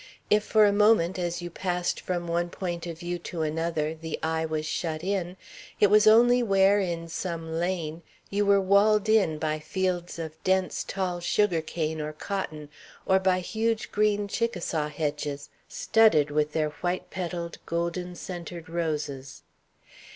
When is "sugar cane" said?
11.19-12.01